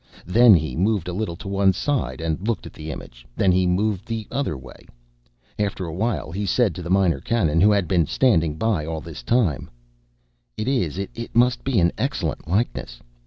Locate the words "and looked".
2.21-2.65